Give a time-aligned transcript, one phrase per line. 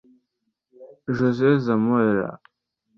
[1.15, 2.29] José Zamora